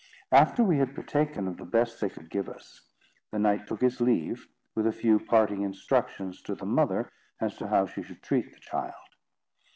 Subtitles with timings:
[0.31, 2.81] After we had partaken of the best they could give us,
[3.31, 7.67] the knight took his leave, with a few parting instructions to the mother as to
[7.67, 8.95] how she should treat the child.